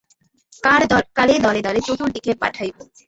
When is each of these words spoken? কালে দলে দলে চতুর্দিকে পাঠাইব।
কালে 1.15 1.35
দলে 1.41 1.61
দলে 1.61 1.79
চতুর্দিকে 1.87 2.31
পাঠাইব। 2.41 2.75